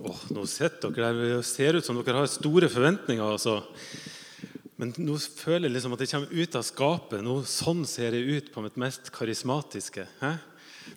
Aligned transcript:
Åh, 0.00 0.20
nå 0.32 0.46
sitter 0.48 0.92
dere 0.94 1.12
der. 1.12 1.36
og 1.38 1.44
ser 1.44 1.76
ut 1.76 1.84
som 1.84 1.98
dere 2.00 2.22
har 2.22 2.30
store 2.30 2.70
forventninger. 2.72 3.24
altså. 3.24 3.60
Men 4.80 4.94
nå 4.96 5.18
føler 5.20 5.68
jeg 5.68 5.74
liksom 5.74 5.92
at 5.92 6.00
jeg 6.00 6.12
kommer 6.14 6.40
ut 6.40 6.56
av 6.56 6.64
skapet. 6.64 7.20
Nå, 7.24 7.34
sånn 7.44 7.84
ser 7.84 8.16
jeg 8.16 8.38
ut 8.38 8.48
på 8.54 8.64
mitt 8.64 8.78
mest 8.80 9.12
karismatiske. 9.12 10.06
Hæ? 10.22 10.38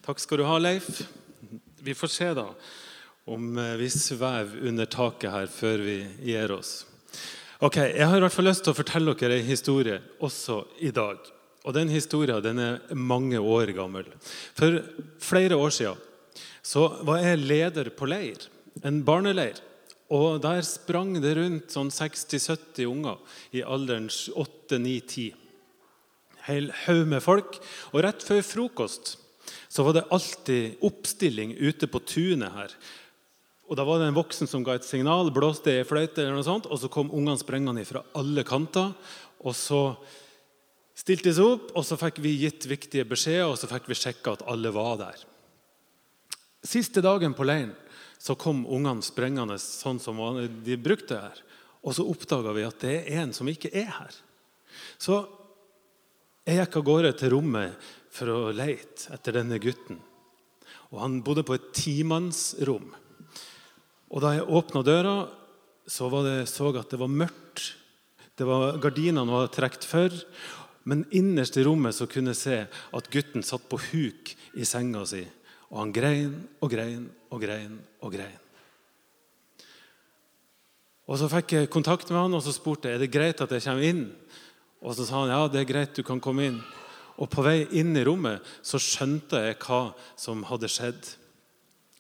Takk 0.05 0.23
skal 0.23 0.39
du 0.39 0.45
ha, 0.47 0.55
Leif. 0.61 1.03
Vi 1.83 1.95
får 1.97 2.13
se 2.13 2.29
da 2.37 2.47
om 3.27 3.57
eh, 3.59 3.75
vi 3.79 3.89
svever 3.91 4.67
under 4.69 4.87
taket 4.87 5.31
her 5.31 5.51
før 5.51 5.83
vi 5.83 5.97
gir 6.23 6.51
oss. 6.55 6.85
Ok, 7.63 7.77
Jeg 7.77 8.07
har 8.07 8.17
i 8.17 8.23
hvert 8.23 8.35
fall 8.35 8.47
lyst 8.49 8.65
til 8.65 8.73
å 8.73 8.77
fortelle 8.77 9.15
dere 9.19 9.37
en 9.39 9.47
historie 9.47 9.99
også 10.23 10.63
i 10.83 10.91
dag. 10.95 11.19
Og 11.63 11.75
Den 11.75 11.91
historien 11.91 12.43
den 12.43 12.59
er 12.59 12.81
mange 12.95 13.39
år 13.39 13.71
gammel. 13.75 14.07
For 14.55 14.81
flere 15.19 15.55
år 15.55 15.71
siden 15.71 15.99
så 16.63 16.87
var 17.03 17.19
jeg 17.23 17.43
leder 17.43 17.91
på 17.95 18.07
leir, 18.07 18.47
en 18.81 19.03
barneleir. 19.05 19.59
Og 20.13 20.41
Der 20.41 20.61
sprang 20.65 21.15
det 21.21 21.35
rundt 21.37 21.73
sånn 21.73 21.91
60-70 21.93 22.89
unger 22.89 23.21
i 23.55 23.63
alderen 23.63 24.09
8-9-10. 24.09 25.33
Hel 26.47 26.71
haug 26.85 27.05
med 27.07 27.23
folk. 27.23 27.59
Og 27.93 28.03
rett 28.03 28.25
før 28.25 28.41
frokost 28.45 29.17
så 29.73 29.85
var 29.85 29.97
det 29.97 30.09
alltid 30.13 30.83
oppstilling 30.85 31.55
ute 31.57 31.87
på 31.89 32.01
tunet 32.05 32.53
her. 32.53 32.75
Og 33.69 33.77
Da 33.77 33.85
var 33.87 33.99
det 33.99 34.11
en 34.11 34.17
voksen 34.17 34.47
som 34.47 34.63
ga 34.63 34.75
et 34.75 34.85
signal, 34.85 35.31
blåste 35.33 35.71
i 35.71 35.85
fløyte, 35.87 36.21
eller 36.21 36.35
noe 36.35 36.45
sånt, 36.45 36.67
og 36.67 36.77
så 36.77 36.91
kom 36.91 37.09
ungene 37.09 37.39
sprengende 37.39 37.85
fra 37.87 38.03
alle 38.13 38.43
kanter. 38.45 38.91
Og 39.41 39.55
så 39.55 39.95
stilte 40.93 41.29
de 41.31 41.35
seg 41.39 41.55
opp, 41.55 41.71
og 41.73 41.85
så 41.87 41.97
fikk 41.97 42.19
vi 42.21 42.35
gitt 42.43 42.67
viktige 42.69 43.07
beskjeder 43.07 43.49
og 43.49 43.57
så 43.57 43.69
fikk 43.71 43.87
vi 43.89 43.97
sjekka 43.97 44.35
at 44.35 44.45
alle 44.51 44.69
var 44.75 44.99
der. 44.99 45.23
Siste 46.63 47.01
dagen 47.03 47.33
på 47.35 47.47
leiren 47.47 47.73
så 48.23 48.37
kom 48.39 48.63
ungene 48.71 49.03
sprengende 49.03 49.57
sånn 49.59 49.99
som 49.99 50.21
de 50.63 50.77
brukte 50.79 51.17
her. 51.19 51.39
Og 51.83 51.95
så 51.97 52.05
oppdaga 52.07 52.53
vi 52.55 52.63
at 52.63 52.79
det 52.79 52.95
er 53.01 53.25
en 53.25 53.33
som 53.35 53.49
ikke 53.51 53.73
er 53.75 53.89
her. 53.91 54.15
Så 54.95 55.25
jeg 56.47 56.61
gikk 56.61 56.77
av 56.79 56.85
gårde 56.87 57.11
til 57.19 57.33
rommet 57.35 57.91
for 58.13 58.31
å 58.31 58.39
leite 58.55 59.11
etter 59.15 59.41
denne 59.41 59.59
gutten. 59.59 59.99
Og 60.93 61.01
Han 61.01 61.21
bodde 61.25 61.43
på 61.43 61.57
et 61.57 61.71
timannsrom. 61.75 62.93
Og 64.13 64.21
Da 64.21 64.35
jeg 64.37 64.47
åpna 64.47 64.83
døra, 64.85 65.15
så 65.87 66.07
det, 66.23 66.47
så 66.47 66.71
at 66.79 66.89
det 66.89 66.99
var 67.01 67.11
mørkt. 67.11 67.73
Det 68.37 68.47
var 68.47 68.77
Gardinene 68.79 69.27
var 69.27 69.51
trukket 69.51 69.83
for. 69.83 70.15
Men 70.87 71.03
innerst 71.11 71.57
i 71.57 71.63
rommet 71.63 71.95
så 71.95 72.07
kunne 72.07 72.31
jeg 72.31 72.39
se 72.39 72.59
at 72.95 73.11
gutten 73.11 73.43
satt 73.43 73.67
på 73.67 73.79
huk 73.91 74.31
i 74.55 74.63
senga 74.63 75.03
si. 75.07 75.25
Og 75.73 75.79
han 75.81 75.93
grein 75.93 76.33
og 76.61 76.69
grein 76.69 77.07
og 77.33 77.41
grein 77.41 77.77
og 78.05 78.13
grein. 78.13 78.39
Og 81.09 81.17
Så 81.19 81.27
fikk 81.31 81.55
jeg 81.57 81.71
kontakt 81.73 82.09
med 82.13 82.21
han 82.21 82.37
og 82.37 82.43
så 82.45 82.53
spurte 82.55 82.87
jeg, 82.87 82.95
er 82.95 83.03
det 83.03 83.11
greit 83.11 83.41
at 83.41 83.51
jeg 83.51 83.65
kommer 83.65 83.89
inn. 83.89 84.05
Og 84.85 84.93
Så 84.95 85.07
sa 85.07 85.23
han 85.23 85.33
ja, 85.33 85.41
det 85.49 85.63
er 85.63 85.71
greit, 85.71 85.95
du 85.97 86.05
kan 86.05 86.21
komme 86.21 86.45
inn. 86.45 86.61
Og 87.17 87.29
På 87.29 87.43
vei 87.45 87.65
inn 87.73 87.97
i 87.97 88.05
rommet 88.05 88.45
så 88.61 88.79
skjønte 88.81 89.41
jeg 89.47 89.57
hva 89.65 89.81
som 90.15 90.45
hadde 90.47 90.69
skjedd. 90.71 91.09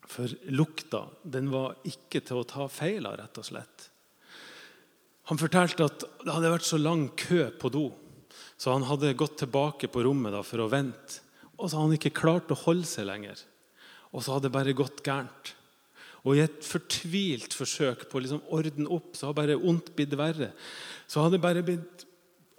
For 0.05 0.29
lukta 0.53 1.07
den 1.25 1.49
var 1.49 1.73
ikke 1.89 2.21
til 2.21 2.43
å 2.43 2.47
ta 2.47 2.69
feil 2.69 3.09
av, 3.09 3.17
rett 3.17 3.41
og 3.41 3.47
slett. 3.47 3.89
Han 5.31 5.39
fortalte 5.39 5.87
at 5.87 6.03
det 6.21 6.33
hadde 6.35 6.51
vært 6.51 6.67
så 6.67 6.77
lang 6.77 7.07
kø 7.17 7.47
på 7.57 7.71
do, 7.73 7.87
så 8.59 8.75
han 8.75 8.85
hadde 8.85 9.15
gått 9.17 9.39
tilbake 9.39 9.87
på 9.89 10.03
rommet 10.05 10.35
da, 10.35 10.43
for 10.45 10.61
å 10.61 10.69
vente. 10.69 11.23
Og 11.57 11.69
så 11.69 11.79
hadde 11.79 11.87
han 11.87 11.97
ikke 11.97 12.17
klart 12.19 12.51
å 12.51 12.59
holde 12.65 12.87
seg 12.87 13.07
lenger. 13.07 13.39
Og 14.13 14.23
så 14.23 14.35
hadde 14.35 14.47
det 14.47 14.55
bare 14.55 14.77
gått 14.77 15.03
gærent. 15.05 15.53
Og 16.23 16.37
i 16.37 16.43
et 16.45 16.63
fortvilt 16.63 17.55
forsøk 17.57 18.05
på 18.07 18.17
å 18.17 18.23
liksom 18.23 18.43
ordne 18.55 18.87
opp, 18.95 19.11
så 19.17 19.29
har 19.29 19.37
bare 19.37 19.59
ondt 19.59 19.91
blitt 19.97 20.15
verre. 20.15 20.53
Så 21.09 21.19
hadde 21.19 21.35
det 21.35 21.43
bare 21.43 21.65
blitt 21.65 22.05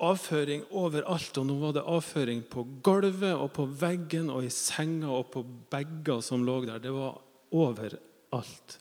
avføring 0.04 0.66
overalt. 0.74 1.38
Og 1.40 1.46
nå 1.48 1.56
var 1.62 1.76
det 1.76 1.86
avføring 1.88 2.42
på 2.50 2.66
gulvet 2.84 3.32
og 3.32 3.52
på 3.56 3.66
veggen 3.80 4.28
og 4.34 4.44
i 4.44 4.52
senga 4.52 5.12
og 5.14 5.30
på 5.32 5.44
bager 5.72 6.20
som 6.24 6.44
lå 6.44 6.60
der. 6.66 6.82
Det 6.82 6.92
var 6.92 7.16
overalt. 7.54 8.78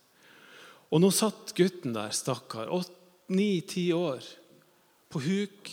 Og 0.94 1.02
nå 1.02 1.10
satt 1.14 1.56
gutten 1.58 1.96
der, 1.96 2.12
stakkar, 2.14 2.70
ni-ti 3.34 3.88
år, 3.96 4.26
på 5.14 5.22
huk 5.24 5.72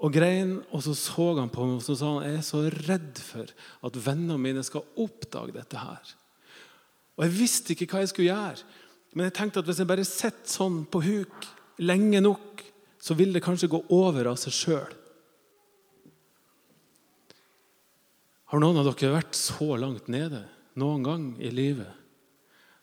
og 0.00 0.12
grein. 0.16 0.58
Og 0.74 0.82
så 0.84 0.96
så 0.98 1.30
han 1.38 1.52
på 1.52 1.68
meg 1.68 1.78
og 1.78 1.86
så 1.86 1.96
sa 1.96 2.16
han, 2.16 2.26
jeg 2.26 2.40
er 2.40 2.48
så 2.50 2.64
redd 2.90 3.22
for 3.22 3.52
at 3.86 4.00
vennene 4.08 4.40
mine 4.42 4.64
skal 4.66 4.88
oppdage 5.00 5.54
dette 5.56 5.80
her. 5.80 6.16
Og 7.18 7.26
Jeg 7.26 7.36
visste 7.36 7.74
ikke 7.74 7.88
hva 7.90 8.04
jeg 8.04 8.12
skulle 8.12 8.30
gjøre. 8.30 8.68
Men 9.14 9.26
jeg 9.26 9.36
tenkte 9.40 9.62
at 9.62 9.68
hvis 9.68 9.80
jeg 9.82 9.90
bare 9.90 10.06
sitter 10.06 10.52
sånn 10.52 10.84
på 10.90 11.02
huk 11.02 11.46
lenge 11.82 12.20
nok, 12.22 12.62
så 13.00 13.16
vil 13.18 13.32
det 13.34 13.42
kanskje 13.42 13.70
gå 13.72 13.80
over 13.96 14.28
av 14.30 14.38
seg 14.38 14.54
sjøl. 14.54 14.96
Har 18.50 18.62
noen 18.62 18.80
av 18.80 18.88
dere 18.90 19.14
vært 19.14 19.38
så 19.38 19.76
langt 19.78 20.10
nede 20.10 20.44
noen 20.78 21.06
gang 21.06 21.26
i 21.42 21.52
livet 21.54 21.96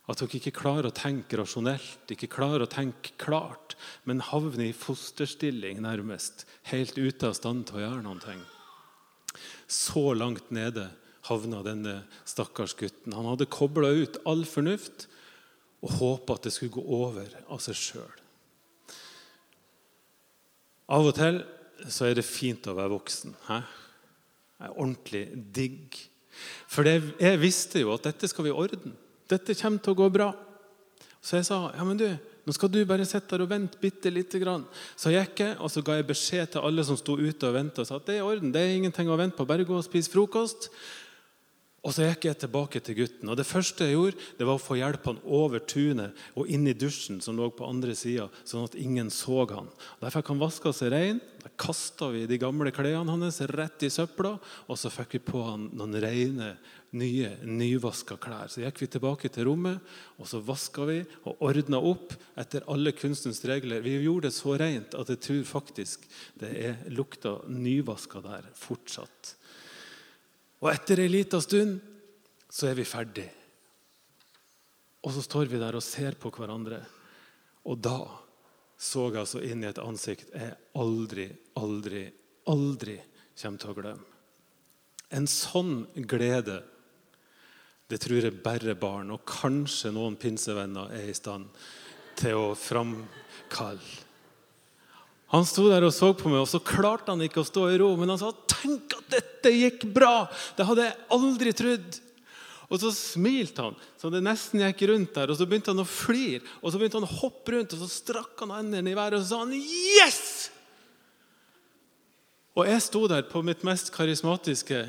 at 0.08 0.22
dere 0.22 0.40
ikke 0.40 0.56
klarer 0.56 0.88
å 0.88 0.96
tenke 0.96 1.36
rasjonelt, 1.36 2.06
ikke 2.14 2.30
klarer 2.32 2.64
å 2.64 2.72
tenke 2.72 3.12
klart, 3.20 3.76
men 4.08 4.24
havner 4.24 4.70
i 4.70 4.76
fosterstilling 4.76 5.82
nærmest, 5.84 6.46
helt 6.72 6.96
ute 6.96 7.28
av 7.28 7.36
stand 7.36 7.66
til 7.68 7.82
å 7.82 7.84
gjøre 7.84 8.06
noen 8.06 8.22
ting? 8.24 8.40
Så 9.68 10.14
langt 10.16 10.48
nede 10.56 10.88
havna 11.28 11.62
denne 11.66 12.00
stakkars 12.28 12.76
gutten. 12.80 13.16
Han 13.16 13.28
hadde 13.30 13.50
kobla 13.52 13.92
ut 13.94 14.20
all 14.28 14.46
fornuft 14.48 15.08
og 15.86 15.94
håpa 16.00 16.38
at 16.38 16.48
det 16.48 16.56
skulle 16.56 16.74
gå 16.74 16.84
over 16.84 17.30
av 17.54 17.62
seg 17.64 17.78
sjøl. 17.78 18.16
Av 20.88 21.06
og 21.06 21.16
til 21.18 21.42
så 21.92 22.08
er 22.08 22.18
det 22.18 22.26
fint 22.26 22.66
å 22.70 22.76
være 22.78 22.96
voksen. 22.96 23.36
Hæ? 23.50 23.60
Jeg 24.58 24.70
er 24.70 24.80
ordentlig 24.80 25.24
digg. 25.54 26.00
For 26.70 26.88
det, 26.88 26.96
jeg 27.22 27.42
visste 27.42 27.84
jo 27.84 27.94
at 27.94 28.08
dette 28.08 28.30
skal 28.30 28.48
vi 28.48 28.56
ordne. 28.56 28.96
Dette 29.30 29.56
kommer 29.60 29.84
til 29.84 29.94
å 29.94 30.00
gå 30.00 30.08
bra. 30.14 30.32
Så 31.22 31.38
jeg 31.38 31.48
sa 31.50 31.60
ja, 31.76 31.84
men 31.86 32.00
du, 32.00 32.08
nå 32.48 32.54
skal 32.56 32.72
du 32.72 32.80
bare 32.88 33.06
sitte 33.08 33.34
der 33.34 33.44
og 33.44 33.52
vente 33.52 33.80
bitte 33.82 34.12
lite 34.14 34.40
grann. 34.40 34.64
Så 34.96 35.12
gikk 35.12 35.44
jeg, 35.44 35.58
og 35.60 35.72
så 35.74 35.84
ga 35.86 35.98
jeg 35.98 36.08
beskjed 36.08 36.54
til 36.54 36.64
alle 36.64 36.86
som 36.88 36.98
sto 37.00 37.18
ute 37.20 37.52
og 37.52 37.82
sa 37.84 37.98
at 37.98 38.08
det 38.08 38.16
er 38.16 38.22
i 38.22 38.28
orden. 38.28 38.54
det 38.56 38.64
er 38.64 38.78
ingenting 38.78 39.12
å 39.12 39.20
vente 39.20 39.36
på, 39.38 39.46
Bare 39.46 39.68
gå 39.68 39.76
og 39.76 39.86
spise 39.86 40.14
frokost. 40.14 40.70
Og 41.88 41.94
så 41.96 42.04
gikk 42.04 42.26
jeg 42.28 42.36
tilbake 42.42 42.82
til 42.84 42.98
gutten. 42.98 43.30
og 43.32 43.38
Det 43.40 43.48
første 43.48 43.86
jeg 43.88 43.96
gjorde, 43.96 44.26
det 44.36 44.46
var 44.48 44.58
å 44.60 44.62
få 44.62 44.76
hjelp 44.76 45.06
han 45.08 45.22
over 45.24 45.62
tunet 45.64 46.18
og 46.36 46.50
inn 46.52 46.68
i 46.68 46.76
dusjen 46.76 47.22
som 47.24 47.38
lå 47.40 47.48
på 47.56 47.64
andre 47.64 47.96
sida, 47.96 48.26
sånn 48.44 48.68
at 48.68 48.76
ingen 48.76 49.08
så 49.14 49.46
han. 49.54 49.70
Der 50.02 50.12
fikk 50.12 50.34
han 50.34 50.42
vaska 50.42 50.74
seg 50.76 50.92
rein. 50.92 51.22
Der 51.46 51.54
kasta 51.56 52.10
vi 52.12 52.26
de 52.28 52.42
gamle 52.42 52.74
klærne 52.76 53.16
hans 53.16 53.40
rett 53.56 53.88
i 53.88 53.92
søpla. 53.94 54.34
Og 54.68 54.76
så 54.76 54.92
fikk 54.92 55.16
vi 55.16 55.24
på 55.30 55.46
han 55.48 55.70
noen 55.80 55.96
rene, 56.04 56.50
nye, 56.92 57.32
nyvaska 57.48 58.20
klær. 58.20 58.52
Så 58.52 58.66
gikk 58.66 58.84
vi 58.84 58.92
tilbake 58.92 59.32
til 59.32 59.48
rommet, 59.48 59.80
og 60.20 60.28
så 60.28 60.44
vaska 60.44 60.90
vi 60.92 61.00
og 61.24 61.40
ordna 61.48 61.80
opp 61.80 62.18
etter 62.36 62.68
alle 62.68 62.92
kunstens 63.00 63.40
regler. 63.48 63.80
Vi 63.86 63.96
gjorde 64.04 64.28
det 64.28 64.36
så 64.36 64.60
rent 64.60 65.00
at 65.00 65.16
jeg 65.16 65.24
tror 65.24 65.44
faktisk 65.56 66.04
det 66.44 66.52
er 66.52 66.80
lukta 66.92 67.38
nyvaska 67.48 68.28
der 68.28 68.52
fortsatt. 68.60 69.37
Og 70.64 70.70
etter 70.72 71.04
ei 71.04 71.12
lita 71.12 71.40
stund 71.44 71.78
så 72.50 72.70
er 72.70 72.78
vi 72.80 72.88
ferdig. 72.88 73.28
Og 75.06 75.14
så 75.14 75.24
står 75.24 75.52
vi 75.52 75.60
der 75.62 75.78
og 75.78 75.86
ser 75.86 76.18
på 76.20 76.32
hverandre. 76.34 76.80
Og 77.68 77.78
da 77.84 78.00
så 78.78 79.08
jeg 79.10 79.22
altså 79.24 79.42
inn 79.42 79.64
i 79.64 79.70
et 79.72 79.82
ansikt 79.82 80.34
jeg 80.36 80.54
aldri, 80.78 81.28
aldri, 81.58 82.06
aldri 82.50 82.98
kommer 83.38 83.62
til 83.62 83.72
å 83.72 83.78
glemme. 83.78 84.14
En 85.18 85.28
sånn 85.30 85.86
glede, 86.10 86.60
det 87.88 88.02
tror 88.04 88.26
jeg 88.28 88.44
bare 88.44 88.76
barn 88.78 89.14
og 89.16 89.24
kanskje 89.30 89.94
noen 89.96 90.18
pinsevenner 90.20 90.92
er 90.94 91.08
i 91.08 91.16
stand 91.16 91.48
til 92.20 92.36
å 92.36 92.52
framkalle. 92.60 94.04
Han 95.32 95.44
sto 95.48 95.66
der 95.68 95.84
og 95.84 95.92
så 95.92 96.14
på 96.16 96.30
meg, 96.32 96.40
og 96.40 96.48
så 96.48 96.62
klarte 96.64 97.12
han 97.12 97.24
ikke 97.26 97.42
å 97.42 97.48
stå 97.48 97.66
i 97.72 97.80
ro. 97.82 97.90
Men 98.00 98.14
han 98.14 98.20
sa 98.22 98.30
'Tenk 98.58 98.98
at 98.98 99.10
dette 99.10 99.54
gikk 99.54 99.88
bra!' 99.94 100.28
Det 100.58 100.66
hadde 100.66 100.86
jeg 100.86 101.00
aldri 101.14 101.54
trodd. 101.54 102.00
Og 102.68 102.82
så 102.82 102.92
smilte 102.92 103.64
han 103.64 103.76
så 103.96 104.10
det 104.12 104.20
nesten 104.26 104.60
gikk 104.60 104.90
rundt 104.90 105.14
der. 105.16 105.32
Og 105.32 105.38
så 105.40 105.48
begynte 105.48 105.72
han 105.72 105.84
å 105.84 105.88
flire, 105.88 106.44
og 106.60 106.72
så 106.72 106.80
begynte 106.80 107.00
han 107.00 107.08
å 107.08 107.20
hoppe 107.22 107.56
rundt, 107.56 107.74
og 107.74 107.80
så 107.80 107.88
strakk 107.88 108.44
han 108.44 108.52
hendene 108.58 108.92
i 108.92 108.98
været 108.98 109.22
og 109.22 109.28
sa 109.28 109.44
han 109.46 109.54
'Yes!' 109.56 110.50
Og 112.58 112.66
jeg 112.66 112.82
sto 112.82 113.08
der 113.08 113.22
på 113.22 113.44
mitt 113.46 113.64
mest 113.64 113.94
karismatiske 113.94 114.88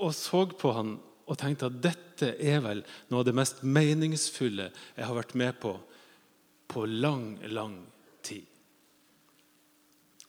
og 0.00 0.14
så 0.14 0.46
på 0.58 0.72
han 0.74 0.96
og 1.30 1.38
tenkte 1.38 1.68
at 1.70 1.78
dette 1.84 2.32
er 2.42 2.58
vel 2.64 2.82
noe 3.08 3.20
av 3.20 3.28
det 3.28 3.36
mest 3.38 3.62
meningsfulle 3.62 4.72
jeg 4.96 5.06
har 5.06 5.14
vært 5.14 5.36
med 5.38 5.60
på 5.62 5.76
på 6.70 6.86
lang, 6.86 7.38
lang 7.50 7.86
tid. 8.22 8.46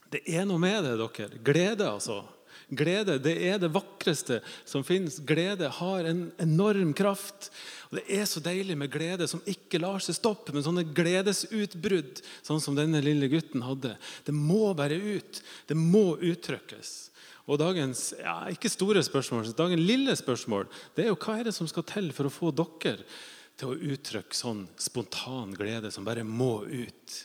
Det 0.09 0.23
er 0.25 0.45
noe 0.49 0.57
med 0.57 0.83
det, 0.83 0.95
dere. 0.97 1.37
Glede, 1.45 1.85
altså. 1.85 2.23
Glede 2.71 3.17
det 3.19 3.33
er 3.43 3.57
det 3.59 3.71
vakreste 3.75 4.39
som 4.63 4.85
finnes. 4.87 5.19
Glede 5.27 5.67
har 5.75 6.07
en 6.07 6.29
enorm 6.39 6.93
kraft. 6.95 7.49
Og 7.89 7.99
Det 7.99 8.05
er 8.15 8.25
så 8.29 8.39
deilig 8.43 8.77
med 8.79 8.91
glede 8.93 9.27
som 9.27 9.43
ikke 9.43 9.81
lar 9.83 9.99
seg 9.99 10.15
stoppe, 10.15 10.53
med 10.55 10.63
sånne 10.63 10.85
gledesutbrudd, 10.95 12.21
sånn 12.47 12.63
som 12.63 12.77
denne 12.77 13.03
lille 13.03 13.27
gutten 13.31 13.65
hadde. 13.67 13.97
Det 14.23 14.35
må 14.35 14.71
bare 14.77 14.95
ut. 14.95 15.41
Det 15.67 15.75
må 15.75 16.15
uttrykkes. 16.15 17.11
Og 17.51 17.59
dagens 17.59 18.13
ja, 18.21 18.37
ikke 18.53 18.71
store 18.71 19.01
spørsmål, 19.03 19.49
dagens 19.57 19.83
lille 19.83 20.15
spørsmål 20.15 20.69
det 20.95 21.03
er 21.03 21.11
jo 21.11 21.19
hva 21.19 21.39
er 21.39 21.49
det 21.49 21.55
som 21.57 21.67
skal 21.67 21.83
til 21.89 22.11
for 22.15 22.29
å 22.29 22.31
få 22.31 22.53
dere 22.55 23.03
til 23.59 23.73
å 23.73 23.91
uttrykke 23.93 24.37
sånn 24.37 24.63
spontan 24.79 25.51
glede 25.57 25.91
som 25.91 26.07
bare 26.07 26.23
må 26.23 26.61
ut. 26.69 27.17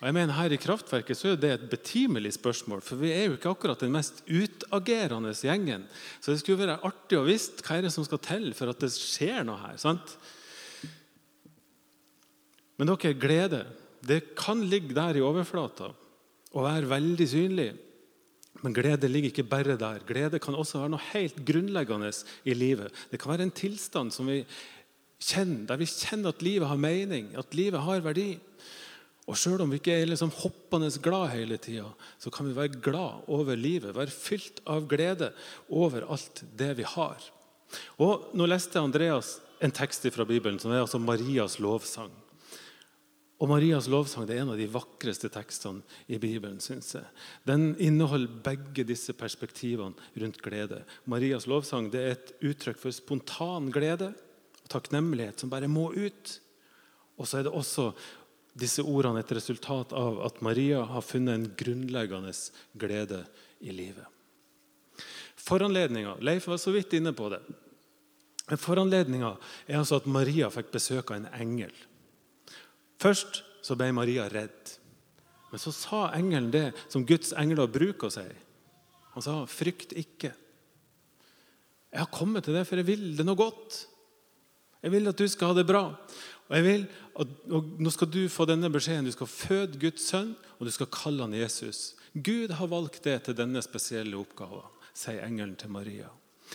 Og 0.00 0.08
jeg 0.08 0.16
mener 0.18 0.36
Her 0.36 0.52
i 0.52 0.60
Kraftverket 0.60 1.16
så 1.16 1.30
er 1.30 1.38
det 1.40 1.50
et 1.54 1.68
betimelig 1.70 2.34
spørsmål, 2.36 2.82
for 2.84 3.00
vi 3.00 3.12
er 3.14 3.28
jo 3.28 3.38
ikke 3.38 3.54
akkurat 3.54 3.80
den 3.80 3.94
mest 3.94 4.24
utagerende 4.74 5.32
gjengen. 5.34 5.86
Så 6.20 6.32
det 6.32 6.42
skulle 6.42 6.66
være 6.66 6.80
artig 6.86 7.18
å 7.18 7.26
vite 7.26 7.64
hva 7.64 7.78
er 7.78 7.86
det 7.86 7.92
som 7.94 8.06
skal 8.06 8.22
til 8.24 8.50
for 8.56 8.72
at 8.72 8.82
det 8.82 8.92
skjer 8.94 9.44
noe 9.46 9.60
her. 9.62 9.76
sant? 9.78 10.16
Men 12.76 12.90
dere, 12.90 13.14
glede 13.14 13.64
det 14.04 14.34
kan 14.36 14.60
ligge 14.68 14.94
der 14.96 15.16
i 15.16 15.24
overflata 15.24 15.92
og 16.54 16.66
være 16.66 16.90
veldig 16.90 17.26
synlig. 17.28 17.70
Men 18.62 18.74
glede 18.76 19.08
ligger 19.10 19.32
ikke 19.32 19.48
bare 19.48 19.76
der. 19.80 20.04
Glede 20.06 20.40
kan 20.40 20.54
også 20.54 20.80
være 20.80 20.94
noe 20.94 21.10
helt 21.12 21.40
grunnleggende 21.46 22.10
i 22.44 22.54
livet. 22.54 22.92
Det 23.10 23.20
kan 23.20 23.32
være 23.32 23.48
en 23.48 23.54
tilstand 23.54 24.12
som 24.14 24.28
vi 24.30 24.42
kjenner, 25.20 25.66
der 25.68 25.80
vi 25.80 25.88
kjenner 25.88 26.32
at 26.32 26.44
livet 26.44 26.68
har 26.68 26.80
mening, 26.80 27.32
at 27.38 27.54
livet 27.56 27.80
har 27.80 28.04
verdi. 28.04 28.34
Og 29.24 29.38
Sjøl 29.40 29.62
om 29.64 29.70
vi 29.72 29.78
ikke 29.80 29.94
er 29.96 30.08
liksom 30.10 30.32
hoppende 30.42 30.90
glad 31.02 31.30
hele 31.32 31.56
tida, 31.56 31.86
så 32.20 32.32
kan 32.32 32.48
vi 32.48 32.56
være 32.56 32.80
glad 32.84 33.24
over 33.32 33.56
livet. 33.56 33.94
Være 33.96 34.12
fylt 34.12 34.60
av 34.68 34.84
glede 34.88 35.30
over 35.72 36.04
alt 36.12 36.44
det 36.58 36.74
vi 36.80 36.84
har. 36.84 37.30
Og 38.04 38.28
Nå 38.36 38.46
leste 38.46 38.82
Andreas 38.82 39.38
en 39.64 39.72
tekst 39.72 40.04
fra 40.12 40.26
Bibelen 40.28 40.60
som 40.60 40.74
er 40.74 40.82
altså 40.84 41.00
Marias 41.00 41.56
lovsang. 41.62 42.12
Og 43.42 43.50
Marias 43.50 43.88
lovsang 43.90 44.28
det 44.28 44.36
er 44.36 44.44
en 44.44 44.52
av 44.52 44.60
de 44.60 44.68
vakreste 44.70 45.28
tekstene 45.32 45.82
i 46.06 46.18
Bibelen. 46.18 46.60
synes 46.60 46.94
jeg. 46.94 47.04
Den 47.44 47.74
inneholder 47.78 48.40
begge 48.44 48.84
disse 48.84 49.12
perspektivene 49.12 49.94
rundt 50.20 50.42
glede. 50.42 50.84
Marias 51.04 51.46
lovsang 51.46 51.90
det 51.92 52.00
er 52.00 52.12
et 52.12 52.32
uttrykk 52.42 52.78
for 52.78 52.90
spontan 52.90 53.72
glede 53.72 54.12
og 54.62 54.68
takknemlighet 54.70 55.40
som 55.40 55.50
bare 55.50 55.68
må 55.68 55.90
ut. 55.92 56.40
Og 57.18 57.26
så 57.28 57.38
er 57.38 57.42
det 57.42 57.52
også 57.52 57.92
disse 58.54 58.82
ordene 58.86 59.20
et 59.24 59.32
resultat 59.34 59.92
av 59.96 60.20
at 60.26 60.40
Maria 60.46 60.84
har 60.86 61.02
funnet 61.02 61.34
en 61.34 61.46
grunnleggende 61.58 62.32
glede 62.78 63.24
i 63.60 63.74
livet. 63.74 64.06
Foranledninga 65.44 66.16
Leif 66.24 66.46
var 66.48 66.60
så 66.62 66.72
vidt 66.72 66.94
inne 66.96 67.12
på 67.12 67.28
det. 67.32 67.42
Foranledninga 68.60 69.34
er 69.66 69.80
altså 69.80 69.98
at 70.00 70.08
Maria 70.08 70.48
fikk 70.52 70.70
besøk 70.72 71.10
av 71.10 71.18
en 71.18 71.28
engel. 71.36 71.74
Først 73.02 73.42
så 73.64 73.76
ble 73.76 73.90
Maria 73.96 74.28
redd. 74.32 74.74
Men 75.50 75.60
så 75.60 75.72
sa 75.74 76.06
engelen 76.16 76.50
det 76.52 76.68
som 76.92 77.04
Guds 77.06 77.34
engler 77.38 77.70
bruker 77.70 78.08
å 78.08 78.14
si. 78.14 78.26
Han 79.14 79.22
sa, 79.22 79.44
'Frykt 79.46 79.92
ikke'. 79.94 80.34
Jeg 81.92 82.00
har 82.02 82.10
kommet 82.10 82.44
til 82.44 82.56
deg, 82.56 82.66
for 82.66 82.76
jeg 82.76 82.86
vil 82.86 83.16
det 83.16 83.26
noe 83.26 83.38
godt. 83.38 83.86
Jeg 84.82 84.90
vil 84.90 85.08
at 85.08 85.16
du 85.16 85.28
skal 85.30 85.52
ha 85.52 85.54
det 85.54 85.66
bra. 85.68 85.84
Og 86.50 86.56
jeg 86.58 86.64
vil 86.66 86.82
at, 87.20 87.36
og 87.56 87.70
Nå 87.80 87.92
skal 87.94 88.10
du 88.12 88.22
få 88.32 88.46
denne 88.48 88.70
beskjeden. 88.72 89.08
Du 89.08 89.14
skal 89.14 89.30
føde 89.30 89.80
Guds 89.80 90.08
sønn, 90.10 90.34
og 90.58 90.68
du 90.68 90.72
skal 90.74 90.90
kalle 90.92 91.24
han 91.24 91.36
Jesus. 91.36 91.94
Gud 92.14 92.52
har 92.58 92.70
valgt 92.70 93.02
det 93.06 93.16
til 93.26 93.38
denne 93.38 93.62
spesielle 93.64 94.18
oppgaven, 94.18 94.68
sier 94.94 95.24
engelen 95.24 95.56
til 95.58 95.72
Maria. 95.74 96.10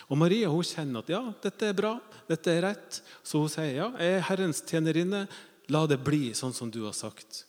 Og 0.08 0.18
Maria 0.20 0.50
hun 0.52 0.64
kjenner 0.64 1.04
at 1.04 1.12
ja, 1.12 1.22
dette 1.44 1.68
er 1.68 1.76
bra, 1.76 1.96
dette 2.30 2.54
er 2.54 2.64
rett. 2.70 3.02
Så 3.26 3.42
hun 3.42 3.52
sier 3.52 3.74
ja, 3.76 3.88
jeg 4.00 4.20
er 4.20 4.28
Herrens 4.30 4.62
tjenerinne. 4.64 5.26
La 5.70 5.84
det 5.90 6.00
bli 6.02 6.32
sånn 6.38 6.56
som 6.56 6.72
du 6.74 6.82
har 6.86 6.96
sagt. 6.98 7.44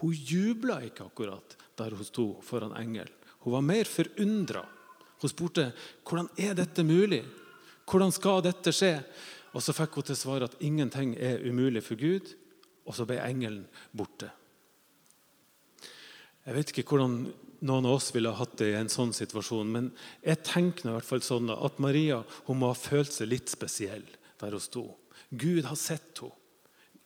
Hun 0.00 0.12
jubla 0.14 0.78
ikke 0.86 1.08
akkurat 1.08 1.56
der 1.76 1.96
hun 1.96 2.06
sto 2.06 2.26
foran 2.44 2.76
engelen. 2.78 3.12
Hun 3.44 3.56
var 3.56 3.64
mer 3.64 3.88
forundra. 3.88 4.62
Hun 5.20 5.32
spurte 5.32 5.70
hvordan 6.04 6.28
er 6.40 6.56
dette 6.58 6.84
mulig. 6.84 7.22
Hvordan 7.86 8.12
skal 8.14 8.42
dette 8.44 8.72
skje? 8.74 8.94
Og 9.54 9.62
Så 9.62 9.72
fikk 9.72 9.94
hun 9.94 10.08
til 10.08 10.16
svar 10.16 10.44
at 10.44 10.56
ingenting 10.60 11.14
er 11.16 11.42
umulig 11.44 11.82
for 11.82 11.96
Gud, 11.96 12.34
og 12.86 12.94
så 12.94 13.06
ble 13.06 13.18
engelen 13.22 13.66
borte. 13.96 14.30
Jeg 16.46 16.54
vet 16.54 16.70
ikke 16.70 16.86
hvordan 16.92 17.14
noen 17.66 17.88
av 17.88 17.96
oss 17.96 18.12
ville 18.14 18.34
hatt 18.36 18.54
det 18.60 18.68
i 18.70 18.78
en 18.78 18.90
sånn 18.92 19.14
situasjon, 19.16 19.70
men 19.72 19.90
jeg 20.22 20.44
tenker 20.46 20.86
i 20.86 20.94
hvert 20.94 21.08
fall 21.08 21.24
sånn 21.24 21.50
at 21.50 21.80
Maria 21.82 22.20
hun 22.46 22.60
må 22.60 22.70
ha 22.70 22.78
følt 22.78 23.10
seg 23.12 23.32
litt 23.32 23.50
spesiell 23.50 24.04
der 24.40 24.54
hun 24.54 24.62
sto. 24.62 24.84
Gud 25.30 25.66
har 25.66 25.78
sett 25.80 26.22
henne. 26.22 26.34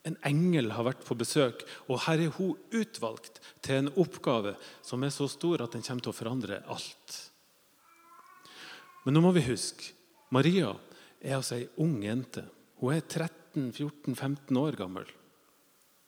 En 0.09 0.17
engel 0.25 0.71
har 0.73 0.87
vært 0.87 1.03
på 1.05 1.13
besøk, 1.21 1.61
og 1.93 2.07
her 2.07 2.23
er 2.25 2.31
hun 2.39 2.55
utvalgt 2.73 3.37
til 3.61 3.83
en 3.83 3.91
oppgave 4.01 4.55
som 4.81 5.03
er 5.05 5.13
så 5.13 5.27
stor 5.29 5.61
at 5.61 5.75
den 5.77 5.85
kommer 5.85 6.07
til 6.07 6.15
å 6.15 6.17
forandre 6.17 6.63
alt. 6.73 7.17
Men 9.05 9.17
nå 9.17 9.21
må 9.25 9.35
vi 9.37 9.45
huske 9.45 9.93
Maria 10.33 10.73
er 11.21 11.37
altså 11.37 11.59
ei 11.61 11.69
ung 11.81 11.99
jente. 12.05 12.45
Hun 12.81 12.97
er 12.97 13.05
13-14-15 13.05 14.59
år 14.59 14.79
gammel. 14.81 15.09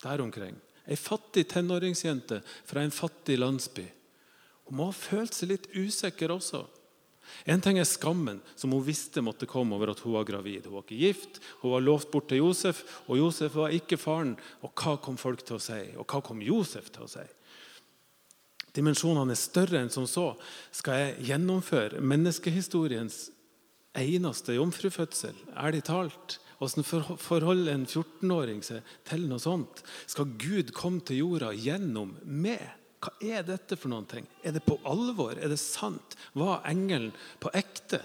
Der 0.03 0.23
omkring. 0.25 0.57
Ei 0.89 0.97
fattig 0.99 1.47
tenåringsjente 1.53 2.41
fra 2.67 2.83
en 2.83 2.95
fattig 2.95 3.39
landsby. 3.39 3.85
Hun 4.67 4.79
må 4.79 4.89
ha 4.89 4.97
følt 4.97 5.37
seg 5.37 5.53
litt 5.53 5.69
usikker 5.77 6.33
også. 6.35 6.65
En 7.47 7.61
ting 7.63 7.79
er 7.79 7.87
skammen 7.87 8.41
som 8.59 8.73
hun 8.75 8.83
visste 8.85 9.23
måtte 9.25 9.47
komme 9.49 9.77
over 9.77 9.93
at 9.93 10.01
hun 10.03 10.17
var 10.17 10.27
gravid. 10.27 10.67
Hun 10.67 10.79
var 10.79 10.87
ikke 10.87 11.01
gift, 11.01 11.39
hun 11.63 11.75
var 11.77 11.85
lovt 11.85 12.11
bort 12.11 12.29
til 12.31 12.43
Josef, 12.43 12.83
og 13.07 13.21
Josef 13.21 13.55
var 13.57 13.75
ikke 13.75 14.01
faren. 14.01 14.35
Og 14.63 14.73
hva 14.75 14.97
kom 15.03 15.19
folk 15.21 15.45
til 15.47 15.59
å 15.59 15.63
si? 15.63 15.81
Og 15.97 16.07
hva 16.07 16.23
kom 16.25 16.43
Josef 16.45 16.91
til 16.93 17.07
å 17.07 17.13
si? 17.13 17.25
Dimensjonene 18.73 19.35
er 19.35 19.39
større 19.39 19.83
enn 19.83 19.93
som 19.93 20.07
så. 20.09 20.33
Skal 20.73 20.99
jeg 20.99 21.31
gjennomføre 21.31 22.01
menneskehistoriens 22.01 23.27
eneste 23.99 24.57
jomfrufødsel, 24.57 25.37
ærlig 25.57 25.83
talt. 25.85 26.39
Hvordan 26.63 27.19
forholder 27.19 27.75
en 27.75 27.89
14-åring 27.89 28.63
seg 28.65 28.87
til 29.09 29.27
noe 29.27 29.43
sånt? 29.43 29.83
Skal 30.07 30.31
Gud 30.39 30.71
komme 30.77 31.03
til 31.05 31.25
jorda 31.25 31.51
gjennom 31.59 32.15
meg? 32.23 32.63
Hva 33.03 33.11
er 33.35 33.43
dette 33.43 33.75
for 33.75 33.91
noen 33.91 34.07
ting? 34.07 34.29
Er 34.47 34.55
det 34.55 34.63
på 34.63 34.79
alvor? 34.87 35.35
Er 35.35 35.51
det 35.51 35.59
sant? 35.59 36.15
Var 36.39 36.63
engelen 36.71 37.11
på 37.43 37.51
ekte? 37.59 37.99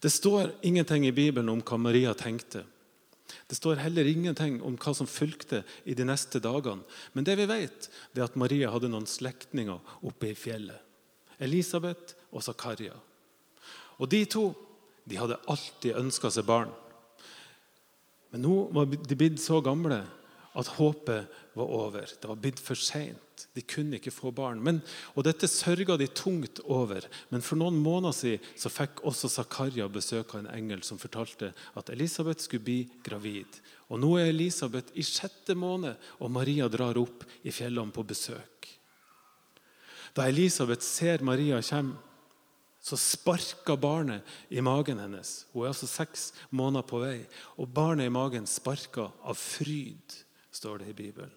Det 0.00 0.12
står 0.12 0.54
ingenting 0.64 1.04
i 1.04 1.12
Bibelen 1.12 1.52
om 1.52 1.60
hva 1.60 1.76
Maria 1.80 2.14
tenkte. 2.16 2.64
Det 3.46 3.58
står 3.58 3.82
heller 3.82 4.08
ingenting 4.08 4.58
om 4.64 4.76
hva 4.80 4.94
som 4.96 5.08
fulgte 5.10 5.62
i 5.84 5.94
de 5.98 6.06
neste 6.06 6.40
dagene. 6.40 6.84
Men 7.12 7.26
det 7.28 7.36
vi 7.40 7.48
vet, 7.50 7.90
er 8.14 8.24
at 8.24 8.38
Maria 8.40 8.70
hadde 8.72 8.90
noen 8.92 9.08
slektninger 9.08 10.00
oppe 10.00 10.30
i 10.30 10.38
fjellet. 10.38 10.80
Elisabeth 11.42 12.16
og 12.32 12.44
Zakaria. 12.46 12.96
Og 14.00 14.10
de 14.12 14.24
to 14.28 14.50
de 15.06 15.18
hadde 15.20 15.38
alltid 15.46 15.98
ønska 16.00 16.30
seg 16.34 16.46
barn. 16.48 16.72
Men 18.34 18.42
nå 18.42 18.56
var 18.74 18.90
de 18.90 19.18
blitt 19.18 19.38
så 19.40 19.60
gamle 19.64 20.00
at 20.56 20.72
håpet 20.78 21.38
var 21.56 21.70
over. 21.78 22.08
Det 22.08 22.28
var 22.28 22.40
blitt 22.40 22.60
for 22.60 22.78
seint. 22.80 23.22
De 23.52 23.60
kunne 23.60 23.98
ikke 23.98 24.12
få 24.12 24.32
barn. 24.34 24.62
Men, 24.64 24.80
og 25.14 25.26
Dette 25.26 25.48
sørga 25.48 25.98
de 26.00 26.08
tungt 26.08 26.62
over. 26.64 27.04
Men 27.28 27.44
for 27.44 27.60
noen 27.60 27.76
måneder 27.80 28.16
siden 28.16 28.48
så 28.58 28.72
fikk 28.72 29.02
også 29.06 29.30
Zakaria 29.32 29.86
besøk 29.92 30.32
av 30.34 30.42
en 30.42 30.50
engel 30.54 30.82
som 30.86 31.00
fortalte 31.00 31.52
at 31.76 31.92
Elisabeth 31.92 32.44
skulle 32.44 32.64
bli 32.64 32.78
gravid. 33.04 33.60
Og 33.92 34.00
Nå 34.02 34.14
er 34.20 34.32
Elisabeth 34.32 34.96
i 34.96 35.04
sjette 35.04 35.54
måned, 35.54 35.94
og 36.18 36.32
Maria 36.32 36.70
drar 36.72 36.98
opp 36.98 37.24
i 37.44 37.52
fjellene 37.54 37.92
på 37.94 38.04
besøk. 38.08 38.72
Da 40.16 40.24
Elisabeth 40.24 40.84
ser 40.84 41.24
Maria 41.24 41.60
komme, 41.60 42.00
så 42.86 42.96
sparka 42.96 43.74
barnet 43.76 44.22
i 44.48 44.60
magen 44.62 45.00
hennes. 45.02 45.46
Hun 45.50 45.64
er 45.64 45.72
altså 45.72 45.88
seks 45.90 46.28
måneder 46.54 46.86
på 46.86 47.00
vei. 47.02 47.16
Og 47.58 47.72
barnet 47.74 48.06
i 48.06 48.12
magen 48.14 48.46
sparka 48.46 49.08
av 49.26 49.34
fryd, 49.40 50.14
står 50.54 50.84
det 50.84 50.92
i 50.92 51.00
Bibelen. 51.00 51.32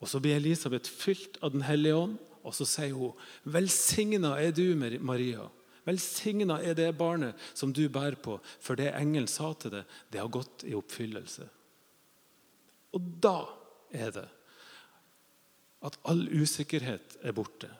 Og 0.00 0.08
Så 0.08 0.20
blir 0.20 0.36
Elisabeth 0.36 0.90
fylt 0.90 1.38
av 1.42 1.52
Den 1.52 1.64
hellige 1.64 1.96
ånd, 1.96 2.18
og 2.44 2.54
så 2.54 2.64
sier 2.64 2.92
hun, 2.92 3.16
'Velsigna 3.44 4.36
er 4.36 4.52
du, 4.52 4.74
Maria.' 5.00 5.48
Velsigna 5.86 6.60
er 6.62 6.74
det 6.74 6.98
barnet 6.98 7.34
som 7.54 7.72
du 7.72 7.88
bærer 7.88 8.20
på, 8.20 8.38
for 8.60 8.74
det 8.76 8.94
engelen 8.94 9.26
sa 9.26 9.54
til 9.54 9.70
deg, 9.70 9.84
det 10.12 10.20
har 10.20 10.28
gått 10.28 10.64
i 10.64 10.74
oppfyllelse. 10.74 11.48
Og 12.92 13.00
da 13.22 13.48
er 13.90 14.10
det 14.10 14.28
at 15.82 15.96
all 16.04 16.28
usikkerhet 16.28 17.16
er 17.22 17.32
borte. 17.32 17.79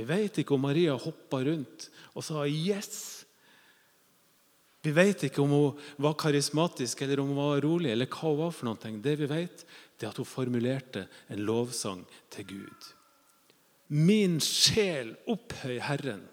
Vi 0.00 0.06
vet 0.08 0.38
ikke 0.40 0.56
om 0.56 0.62
Maria 0.64 0.94
hoppa 0.96 1.42
rundt 1.44 1.90
og 2.14 2.24
sa 2.24 2.46
'yes'. 2.46 3.24
Vi 4.80 4.92
vet 4.96 5.26
ikke 5.28 5.42
om 5.42 5.50
hun 5.52 5.80
var 6.00 6.16
karismatisk 6.16 7.02
eller 7.02 7.20
om 7.20 7.34
hun 7.34 7.36
var 7.36 7.60
rolig. 7.60 7.90
eller 7.90 8.06
hva 8.06 8.32
hun 8.32 8.38
var 8.38 8.50
for 8.50 8.64
noe. 8.64 9.02
Det 9.02 9.18
vi 9.18 9.26
vet, 9.26 9.66
det 9.98 10.06
er 10.06 10.10
at 10.10 10.16
hun 10.16 10.24
formulerte 10.24 11.06
en 11.28 11.44
lovsang 11.44 12.06
til 12.30 12.46
Gud. 12.46 12.80
Min 13.88 14.40
sjel 14.40 15.16
opphøy 15.28 15.78
Herren. 15.80 16.24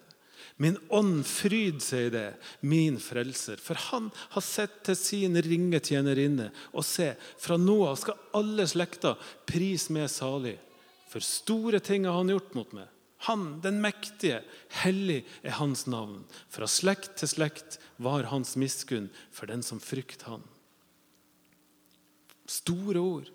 Min 0.58 0.78
ånd 0.90 1.26
fryd 1.26 1.82
seg 1.82 2.08
i 2.08 2.10
det, 2.16 2.36
min 2.62 2.98
frelser. 3.00 3.58
For 3.58 3.76
han 3.92 4.12
har 4.30 4.42
sett 4.42 4.84
til 4.86 4.96
sin 4.96 5.36
ringe 5.36 5.80
tjenerinne. 5.84 6.52
Og 6.72 6.86
se, 6.86 7.16
fra 7.38 7.58
nå 7.58 7.84
av 7.86 7.98
skal 8.00 8.16
alle 8.34 8.66
slekter 8.68 9.20
pris 9.46 9.90
meg 9.90 10.08
salig. 10.10 10.56
For 11.12 11.20
store 11.20 11.80
ting 11.80 12.06
har 12.06 12.16
han 12.16 12.32
gjort 12.32 12.56
mot 12.56 12.72
meg. 12.74 12.88
Han, 13.26 13.62
den 13.64 13.80
mektige, 13.82 14.44
hellig 14.84 15.24
er 15.42 15.58
hans 15.58 15.88
navn. 15.90 16.22
Fra 16.54 16.70
slekt 16.70 17.16
til 17.18 17.32
slekt 17.32 17.80
var 17.98 18.30
hans 18.30 18.54
miskunn 18.60 19.10
for 19.34 19.50
den 19.50 19.66
som 19.66 19.82
frykt 19.82 20.28
han. 20.30 20.46
Store 22.48 23.02
ord. 23.02 23.34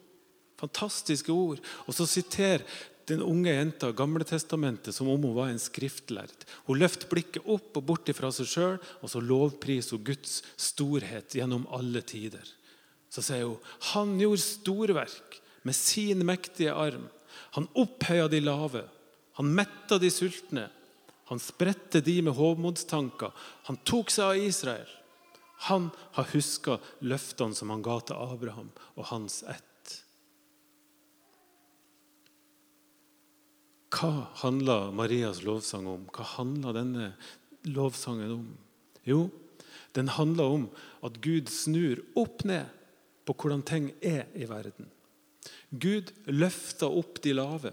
Fantastiske 0.63 1.35
ord. 1.35 1.59
Og 1.89 1.97
så 1.99 2.07
siter 2.07 2.63
den 3.11 3.23
unge 3.27 3.51
jenta 3.51 3.91
Gamle 3.91 4.25
Testamentet 4.25 4.95
som 4.95 5.11
om 5.11 5.25
hun 5.27 5.35
var 5.35 5.51
en 5.51 5.61
skriftlærd. 5.61 6.47
Hun 6.69 6.79
løfter 6.79 7.11
blikket 7.11 7.47
opp 7.51 7.75
og 7.81 7.87
bort 7.89 8.11
fra 8.15 8.31
seg 8.35 8.49
sjøl, 8.49 8.79
og 9.03 9.11
så 9.11 9.23
lovpriser 9.23 9.99
hun 9.99 10.07
Guds 10.13 10.41
storhet 10.55 11.35
gjennom 11.35 11.67
alle 11.75 12.05
tider. 12.07 12.47
Så 13.13 13.25
sier 13.27 13.51
hun 13.51 13.59
han 13.93 14.15
gjorde 14.23 14.47
storverk 14.47 15.41
med 15.67 15.77
sin 15.77 16.23
mektige 16.27 16.75
arm. 16.75 17.09
Han 17.59 17.69
opphøya 17.79 18.31
de 18.31 18.41
lave. 18.43 18.87
Han 19.39 19.55
metta 19.55 19.99
de 19.99 20.11
sultne. 20.11 20.69
Han 21.31 21.41
spredte 21.41 22.03
de 22.05 22.19
med 22.23 22.37
hovmodstanker. 22.37 23.33
Han 23.69 23.79
tok 23.89 24.11
seg 24.13 24.25
av 24.27 24.41
Israel. 24.49 24.91
Han 25.69 25.91
har 26.17 26.33
huska 26.33 26.79
løftene 27.07 27.55
som 27.55 27.71
han 27.71 27.85
ga 27.87 28.01
til 28.03 28.19
Abraham 28.19 28.73
og 28.97 29.07
hans 29.13 29.43
ett. 29.47 29.69
Hva 33.93 34.27
handla 34.43 34.91
Marias 34.91 35.43
lovsang 35.47 35.87
om? 35.87 36.09
Hva 36.11 36.27
handla 36.35 36.73
denne 36.75 37.13
lovsangen 37.69 38.33
om? 38.35 38.49
Jo, 39.07 39.29
den 39.95 40.09
handla 40.17 40.49
om 40.57 40.67
at 41.05 41.21
Gud 41.23 41.53
snur 41.53 42.01
opp 42.19 42.43
ned 42.49 42.67
på 43.29 43.37
hvordan 43.37 43.63
ting 43.63 43.93
er 44.01 44.27
i 44.35 44.49
verden. 44.51 44.89
Gud 45.71 46.11
løfter 46.27 46.91
opp 46.91 47.21
de 47.23 47.37
lave 47.37 47.73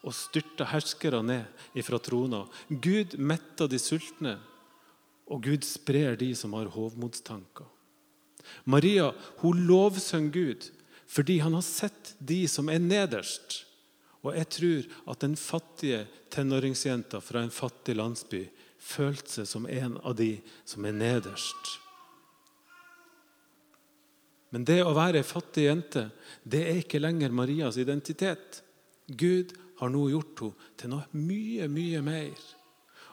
og 0.00 0.16
styrter 0.16 0.70
herskere 0.72 1.20
ned 1.22 1.76
ifra 1.76 2.00
trona. 2.00 2.44
Gud 2.68 3.18
metter 3.18 3.68
de 3.68 3.78
sultne, 3.80 4.38
og 5.30 5.44
Gud 5.44 5.66
sprer 5.66 6.16
de 6.18 6.32
som 6.34 6.56
har 6.56 6.72
hovmodstanker. 6.74 7.68
Maria 8.64 9.10
hun 9.44 9.66
lovsynger 9.68 10.32
Gud 10.34 10.70
fordi 11.10 11.40
han 11.42 11.54
har 11.56 11.64
sett 11.66 12.14
de 12.22 12.44
som 12.48 12.68
er 12.70 12.78
nederst 12.82 13.64
og 14.20 14.36
jeg 14.36 14.48
tror 14.52 14.88
at 15.12 15.22
den 15.24 15.36
fattige 15.38 16.02
tenåringsjenta 16.32 17.22
fra 17.24 17.44
en 17.44 17.52
fattig 17.54 17.96
landsby 17.96 18.44
følte 18.80 19.40
seg 19.40 19.48
som 19.48 19.68
en 19.68 19.96
av 20.04 20.16
de 20.18 20.34
som 20.68 20.84
er 20.84 20.96
nederst. 20.96 21.76
Men 24.50 24.66
det 24.66 24.80
å 24.82 24.92
være 24.96 25.22
ei 25.22 25.26
fattig 25.26 25.68
jente 25.68 26.08
det 26.42 26.62
er 26.66 26.80
ikke 26.82 27.00
lenger 27.00 27.32
Marias 27.32 27.78
identitet. 27.80 28.60
Gud 29.06 29.54
har 29.80 29.92
nå 29.92 30.04
gjort 30.12 30.44
henne 30.44 30.70
til 30.80 30.92
noe 30.92 31.08
mye, 31.16 31.66
mye 31.72 32.04
mer. 32.04 32.44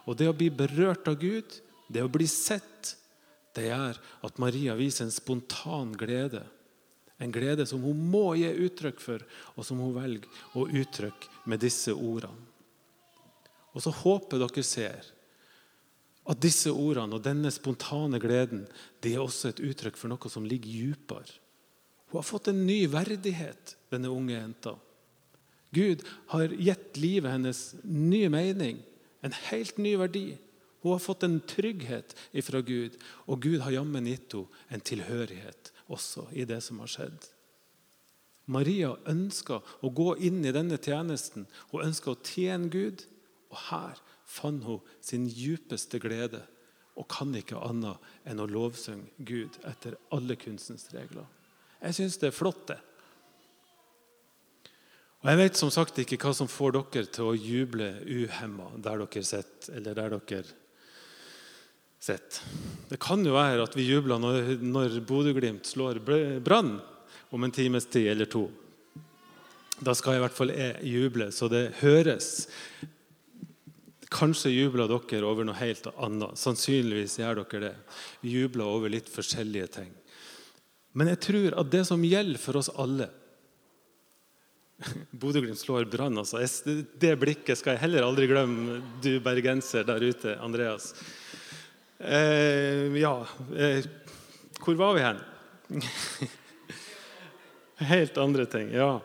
Og 0.08 0.20
det 0.20 0.30
å 0.30 0.36
bli 0.38 0.52
berørt 0.54 1.08
av 1.10 1.18
Gud, 1.20 1.58
det 1.92 2.04
å 2.04 2.12
bli 2.12 2.28
sett, 2.30 2.94
det 3.56 3.70
gjør 3.70 3.98
at 4.28 4.40
Maria 4.40 4.76
viser 4.78 5.08
en 5.08 5.16
spontan 5.16 5.96
glede 5.98 6.44
en 7.18 7.32
glede 7.32 7.66
som 7.66 7.82
hun 7.82 7.98
må 8.12 8.36
gi 8.38 8.50
uttrykk 8.68 9.02
for, 9.02 9.24
og 9.58 9.66
som 9.66 9.82
hun 9.82 9.96
velger 9.96 10.30
å 10.58 10.68
uttrykke 10.68 11.50
med 11.50 11.62
disse 11.64 11.94
ordene. 11.94 12.46
Og 13.74 13.84
så 13.84 13.94
håper 13.94 14.42
dere 14.42 14.64
ser 14.66 15.10
at 16.28 16.40
disse 16.42 16.72
ordene 16.74 17.18
og 17.18 17.26
denne 17.26 17.52
spontane 17.54 18.20
gleden 18.22 18.66
det 19.04 19.14
er 19.16 19.24
også 19.24 19.52
et 19.52 19.62
uttrykk 19.64 19.98
for 19.98 20.12
noe 20.12 20.32
som 20.32 20.46
ligger 20.46 20.94
dypere. 20.94 21.38
Hun 22.08 22.20
har 22.22 22.26
fått 22.26 22.50
en 22.52 22.62
ny 22.66 22.86
verdighet, 22.90 23.76
denne 23.92 24.12
unge 24.14 24.36
jenta. 24.38 24.78
Gud 25.76 26.04
har 26.32 26.54
gitt 26.54 27.00
livet 27.00 27.34
hennes 27.34 27.62
ny 27.84 28.28
mening, 28.32 28.80
en 29.26 29.36
helt 29.50 29.80
ny 29.82 29.96
verdi. 30.00 30.38
Hun 30.84 30.94
har 30.94 31.04
fått 31.04 31.26
en 31.28 31.40
trygghet 31.44 32.14
ifra 32.38 32.62
Gud, 32.62 32.96
og 33.28 33.42
Gud 33.44 33.60
har 33.66 33.76
jammen 33.76 34.08
gitt 34.08 34.36
henne 34.38 34.64
en 34.72 34.86
tilhørighet 34.86 35.74
også 35.92 36.28
i 36.36 36.46
det 36.48 36.62
som 36.64 36.80
har 36.84 36.92
skjedd. 36.92 37.28
Maria 38.48 38.94
ønska 39.12 39.60
å 39.84 39.92
gå 39.92 40.14
inn 40.24 40.40
i 40.48 40.54
denne 40.56 40.80
tjenesten. 40.80 41.48
Hun 41.72 41.84
ønska 41.90 42.14
å 42.14 42.20
tjene 42.24 42.72
Gud. 42.72 43.04
Og 43.52 43.60
her 43.70 44.00
fant 44.28 44.64
hun 44.68 44.94
sin 45.04 45.28
djupeste 45.28 46.00
glede 46.04 46.44
og 46.98 47.06
kan 47.12 47.36
ikke 47.38 47.60
annet 47.62 48.02
enn 48.28 48.42
å 48.42 48.48
lovsynge 48.50 49.12
Gud 49.28 49.60
etter 49.68 49.98
alle 50.16 50.36
kunstens 50.40 50.88
regler. 50.96 51.28
Jeg 51.84 51.98
syns 52.00 52.18
det 52.18 52.32
er 52.32 52.36
flott, 52.36 52.64
det. 52.72 52.80
Og 55.24 55.32
Jeg 55.32 55.40
vet 55.40 55.58
som 55.58 55.72
sagt 55.74 55.98
ikke 55.98 56.20
hva 56.22 56.34
som 56.38 56.50
får 56.50 56.76
dere 56.78 57.10
til 57.10 57.32
å 57.32 57.38
juble 57.38 57.90
uhemma 58.06 58.70
der 58.78 59.02
dere 59.02 59.26
sitter, 59.26 59.74
eller 59.80 59.98
der 59.98 60.14
dere 60.18 60.44
sitter. 61.98 62.44
Det 62.92 63.00
kan 63.02 63.26
jo 63.26 63.34
være 63.34 63.66
at 63.66 63.76
vi 63.76 63.88
jubler 63.88 64.22
når, 64.22 64.54
når 64.62 65.00
Bodø-Glimt 65.10 65.66
slår 65.66 66.00
Brann 66.46 66.78
om 67.34 67.44
en 67.44 67.52
times 67.56 67.90
tid 67.90 68.12
eller 68.14 68.30
to. 68.30 68.46
Da 69.82 69.94
skal 69.98 70.18
i 70.18 70.22
hvert 70.22 70.38
fall 70.38 70.54
jeg 70.54 70.78
juble, 70.90 71.32
så 71.34 71.50
det 71.50 71.66
høres. 71.82 72.48
Kanskje 74.14 74.54
jubler 74.54 74.90
dere 74.90 75.28
over 75.28 75.46
noe 75.46 75.58
helt 75.60 75.90
annet. 75.98 76.38
Sannsynligvis 76.40 77.18
gjør 77.20 77.42
dere 77.44 77.72
det. 77.72 77.76
Vi 78.22 78.38
jubler 78.38 78.70
over 78.70 78.94
litt 78.94 79.10
forskjellige 79.12 79.70
ting. 79.82 79.92
Men 80.98 81.10
jeg 81.12 81.26
tror 81.26 81.58
at 81.62 81.74
det 81.74 81.84
som 81.90 82.06
gjelder 82.06 82.42
for 82.42 82.62
oss 82.62 82.72
alle 82.74 83.10
Bodø-Glimt 85.12 85.60
slår 85.60 85.88
Brann, 85.92 86.18
altså. 86.18 86.42
Det 87.00 87.14
blikket 87.20 87.60
skal 87.60 87.76
jeg 87.76 87.86
heller 87.86 88.08
aldri 88.08 88.28
glemme, 88.30 88.82
du 89.04 89.18
bergenser 89.24 89.88
der 89.88 90.04
ute, 90.04 90.38
Andreas. 90.44 90.94
Eh, 91.98 92.94
ja 93.02 93.26
eh, 93.58 93.86
Hvor 94.62 94.76
var 94.78 94.94
vi 94.94 95.02
hen? 95.02 95.22
Helt 97.92 98.18
andre 98.22 98.46
ting. 98.46 98.70
Ja. 98.74 99.00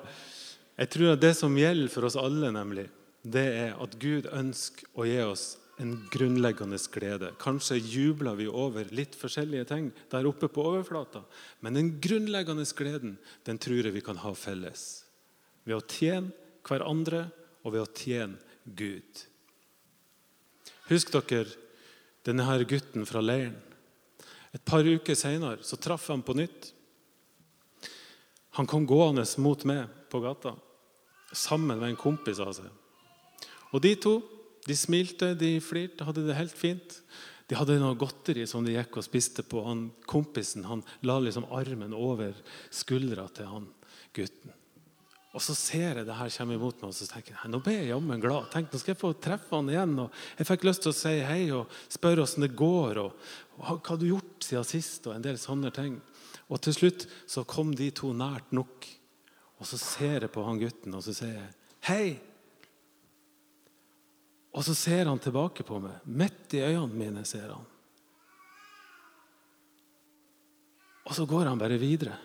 Jeg 0.76 0.90
tror 0.92 1.14
at 1.14 1.22
det 1.22 1.32
som 1.38 1.56
gjelder 1.56 1.92
for 1.92 2.08
oss 2.08 2.18
alle, 2.20 2.52
nemlig, 2.52 2.86
det 3.22 3.46
er 3.64 3.74
at 3.80 3.96
Gud 4.00 4.28
ønsker 4.32 4.88
å 4.96 5.06
gi 5.08 5.20
oss 5.24 5.44
en 5.80 5.94
grunnleggende 6.12 6.78
glede. 6.92 7.32
Kanskje 7.40 7.80
jubler 7.80 8.36
vi 8.38 8.48
over 8.48 8.88
litt 8.94 9.16
forskjellige 9.18 9.68
ting 9.72 9.88
der 10.12 10.28
oppe 10.28 10.50
på 10.52 10.64
overflata, 10.72 11.24
men 11.60 11.78
den 11.78 11.94
grunnleggende 12.02 12.66
gleden 12.76 13.16
den 13.46 13.60
tror 13.60 13.82
jeg 13.82 13.94
vi 13.94 14.04
kan 14.04 14.20
ha 14.22 14.34
felles. 14.36 15.01
Ved 15.64 15.78
å 15.78 15.84
tjene 15.86 16.32
hverandre 16.66 17.26
og 17.62 17.74
ved 17.74 17.84
å 17.84 17.90
tjene 17.90 18.38
Gud. 18.64 19.24
Husk 20.90 21.12
dere 21.14 21.46
denne 22.26 22.46
her 22.46 22.64
gutten 22.68 23.06
fra 23.08 23.22
leiren. 23.22 23.58
Et 24.52 24.62
par 24.68 24.84
uker 24.84 25.16
seinere 25.16 25.62
traff 25.80 26.10
ham 26.12 26.22
på 26.22 26.36
nytt. 26.36 26.72
Han 28.58 28.68
kom 28.68 28.84
gående 28.86 29.24
mot 29.40 29.64
meg 29.64 29.88
på 30.12 30.20
gata 30.20 30.52
sammen 31.32 31.78
med 31.80 31.88
en 31.88 31.96
kompis 31.98 32.42
av 32.42 32.52
seg. 32.52 32.68
Og 33.72 33.80
De 33.80 33.94
to 33.96 34.18
de 34.62 34.76
smilte, 34.78 35.32
de 35.34 35.56
flirte, 35.58 36.04
hadde 36.06 36.22
det 36.26 36.38
helt 36.38 36.54
fint. 36.54 36.98
De 37.50 37.56
hadde 37.58 37.80
noe 37.82 37.98
godteri 37.98 38.44
som 38.46 38.62
de 38.62 38.76
gikk 38.76 39.00
og 39.00 39.06
spiste 39.06 39.42
på. 39.42 39.64
Han, 39.66 39.88
kompisen 40.06 40.68
han 40.68 40.84
la 41.02 41.18
liksom 41.18 41.48
armen 41.50 41.96
over 41.96 42.36
skuldra 42.70 43.26
til 43.34 43.50
han 43.50 43.66
gutten. 44.14 44.54
Og 45.32 45.40
så 45.40 45.54
ser 45.56 45.96
jeg 45.96 46.04
det 46.04 46.16
her 46.18 46.32
komme 46.34 46.56
imot 46.58 46.82
meg, 46.82 46.90
og 46.90 46.96
så 46.96 47.06
tenker 47.08 47.32
jeg 47.32 47.50
nå 47.50 47.60
ble 47.64 47.72
jeg 47.78 47.88
jammen 47.88 48.20
glad. 48.20 48.50
Tenk, 48.52 48.68
nå 48.68 48.80
skal 48.80 48.92
jeg 48.92 49.00
få 49.00 49.12
treffe 49.16 49.56
han 49.56 49.70
igjen. 49.72 49.94
og 50.04 50.18
Jeg 50.36 50.48
fikk 50.50 50.66
lyst 50.68 50.84
til 50.84 50.92
å 50.92 50.96
si 50.98 51.12
hei 51.24 51.44
og 51.56 51.78
spørre 51.92 52.26
åssen 52.26 52.44
det 52.44 52.50
går. 52.58 53.00
og, 53.00 53.30
og 53.56 53.62
Hva 53.64 53.78
har 53.86 54.00
du 54.02 54.10
gjort 54.10 54.44
siden 54.44 54.68
sist? 54.68 55.06
og 55.08 55.16
en 55.16 55.24
del 55.24 55.40
sånne 55.40 55.72
ting. 55.72 55.96
Og 56.52 56.60
Til 56.60 56.76
slutt 56.76 57.06
så 57.24 57.46
kom 57.48 57.72
de 57.76 57.88
to 57.96 58.12
nært 58.12 58.52
nok. 58.52 58.88
Og 59.56 59.68
så 59.70 59.78
ser 59.80 60.26
jeg 60.26 60.32
på 60.34 60.44
han 60.44 60.60
gutten 60.60 60.98
og 60.98 61.04
så 61.06 61.14
sier 61.16 61.36
jeg, 61.38 61.50
hei. 61.88 62.06
Og 64.52 64.66
så 64.66 64.74
ser 64.76 65.08
han 65.08 65.22
tilbake 65.22 65.64
på 65.64 65.78
meg. 65.80 66.02
Midt 66.04 66.58
i 66.58 66.64
øynene 66.66 66.92
mine 66.92 67.24
ser 67.24 67.54
han. 67.54 67.64
Og 71.08 71.16
så 71.16 71.24
går 71.26 71.48
han 71.48 71.60
bare 71.62 71.80
videre. 71.80 72.18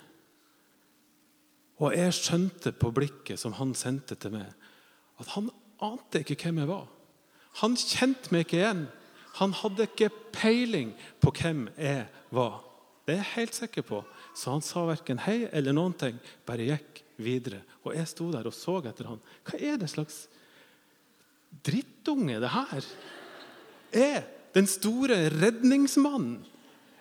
Og 1.78 1.94
jeg 1.94 2.14
skjønte 2.18 2.74
på 2.74 2.92
blikket 2.96 3.40
som 3.42 3.56
han 3.60 3.76
sendte 3.78 4.18
til 4.18 4.34
meg, 4.34 4.48
at 5.22 5.34
han 5.36 5.50
ante 5.84 6.24
ikke 6.24 6.38
hvem 6.42 6.64
jeg 6.64 6.70
var. 6.72 6.88
Han 7.62 7.78
kjente 7.78 8.34
meg 8.34 8.46
ikke 8.46 8.60
igjen. 8.62 8.86
Han 9.38 9.54
hadde 9.54 9.86
ikke 9.86 10.10
peiling 10.34 10.94
på 11.22 11.34
hvem 11.38 11.68
jeg 11.78 12.08
var. 12.34 12.64
Det 13.06 13.14
er 13.14 13.22
jeg 13.22 13.34
helt 13.36 13.58
sikker 13.58 13.86
på. 13.86 14.02
Så 14.38 14.54
han 14.54 14.66
sa 14.66 14.84
verken 14.90 15.22
hei 15.26 15.46
eller 15.54 15.76
noen 15.78 15.94
ting, 15.98 16.18
bare 16.46 16.66
gikk 16.66 17.04
videre. 17.22 17.62
Og 17.86 17.94
jeg 17.96 18.10
sto 18.10 18.30
der 18.34 18.50
og 18.50 18.56
så 18.56 18.80
etter 18.86 19.10
han. 19.10 19.22
Hva 19.46 19.62
er 19.62 19.78
det 19.82 19.90
slags 19.94 20.26
drittunge, 21.66 22.42
det 22.42 22.52
her 22.52 22.90
er 23.98 24.26
den 24.54 24.68
store 24.68 25.30
redningsmannen. 25.32 26.42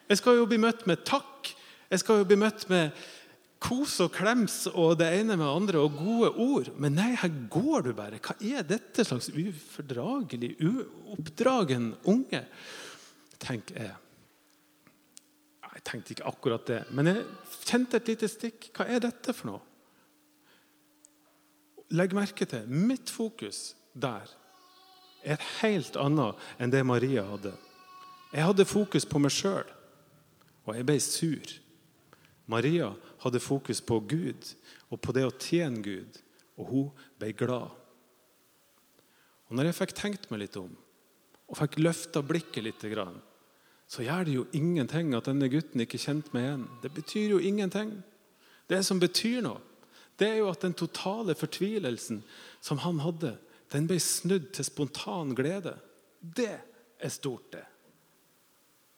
Jeg 0.08 0.20
skal 0.20 0.38
jo 0.38 0.46
bli 0.46 0.58
møtt 0.62 0.84
med 0.86 1.02
takk. 1.08 1.50
Jeg 1.90 2.02
skal 2.02 2.20
jo 2.20 2.28
bli 2.28 2.38
møtt 2.38 2.68
med 2.70 2.94
kos 3.62 3.94
og 4.04 4.12
klems 4.14 4.66
og 4.72 4.98
det 5.00 5.08
ene 5.16 5.36
med 5.36 5.46
det 5.46 5.52
andre 5.60 5.84
og 5.84 5.96
gode 5.98 6.32
ord. 6.42 6.72
Men 6.80 6.98
nei, 6.98 7.12
her 7.18 7.32
går 7.52 7.86
du 7.86 7.92
bare. 7.96 8.20
Hva 8.22 8.36
er 8.44 8.66
dette 8.68 9.04
slags 9.06 9.30
ufordragelig, 9.32 10.56
uoppdragen 10.60 11.94
unge? 12.08 12.44
tenker 13.36 13.76
jeg. 13.76 13.96
Jeg 15.76 15.84
tenkte 15.84 16.14
ikke 16.14 16.28
akkurat 16.30 16.68
det, 16.70 16.78
men 16.96 17.10
jeg 17.10 17.24
kjente 17.68 17.98
et 17.98 18.08
lite 18.08 18.28
stikk. 18.32 18.70
Hva 18.74 18.86
er 18.88 19.02
dette 19.04 19.34
for 19.36 19.50
noe? 19.50 19.60
Legg 21.94 22.16
merke 22.16 22.48
til 22.48 22.64
mitt 22.66 23.12
fokus 23.12 23.76
der 23.94 24.32
er 25.22 25.36
et 25.36 25.44
helt 25.60 25.98
annet 26.00 26.40
enn 26.62 26.72
det 26.72 26.82
Maria 26.86 27.26
hadde. 27.28 27.52
Jeg 28.32 28.48
hadde 28.48 28.66
fokus 28.68 29.06
på 29.08 29.20
meg 29.22 29.32
sjøl, 29.34 29.68
og 30.66 30.74
jeg 30.74 30.86
ble 30.88 30.96
sur. 31.02 31.54
Maria 32.46 32.92
hadde 33.24 33.42
fokus 33.42 33.80
på 33.82 33.98
Gud 34.06 34.52
og 34.90 35.00
på 35.02 35.14
det 35.16 35.26
å 35.26 35.34
tjene 35.34 35.82
Gud, 35.82 36.18
og 36.56 36.70
hun 36.70 37.06
ble 37.18 37.32
glad. 37.36 37.72
Og 39.46 39.56
når 39.56 39.70
jeg 39.70 39.78
fikk 39.80 39.94
tenkt 39.98 40.28
meg 40.30 40.44
litt 40.44 40.58
om 40.60 40.72
og 41.46 41.58
fikk 41.60 41.78
løfta 41.78 42.24
blikket 42.26 42.64
litt, 42.66 42.84
så 43.86 44.02
gjør 44.02 44.24
det 44.26 44.32
jo 44.34 44.46
ingenting 44.58 45.12
at 45.14 45.28
denne 45.28 45.46
gutten 45.50 45.84
ikke 45.84 46.00
kjente 46.02 46.32
meg 46.34 46.42
igjen. 46.42 46.64
Det 46.82 46.90
betyr 46.90 47.36
jo 47.36 47.38
ingenting. 47.38 47.92
Det 48.66 48.80
som 48.82 48.98
betyr 48.98 49.44
noe, 49.46 49.60
det 50.18 50.26
er 50.26 50.40
jo 50.40 50.50
at 50.50 50.64
den 50.64 50.74
totale 50.74 51.36
fortvilelsen 51.38 52.22
som 52.64 52.80
han 52.82 52.98
hadde, 53.04 53.36
den 53.70 53.86
ble 53.86 53.98
snudd 54.02 54.50
til 54.56 54.66
spontan 54.66 55.34
glede. 55.38 55.76
Det 56.18 56.50
er 56.98 57.12
stort, 57.12 57.50
det. 57.52 57.62